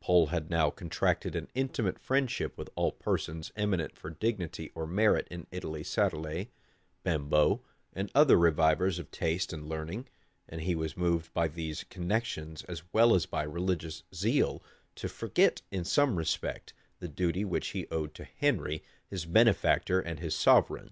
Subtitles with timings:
[0.00, 5.28] Pole had now contracted an intimate friendship with all persons eminent for dignity or merit
[5.30, 6.48] in Italy Sadolet,
[7.04, 7.62] Bembo,
[7.92, 10.08] and other revivers of true taste and learning;
[10.48, 14.60] and he was moved by these connections, as well as by religious zeal,
[14.96, 20.18] to forget, in some respect, the duty which he owed to Henry, his benefactor and
[20.18, 20.90] his sovereign.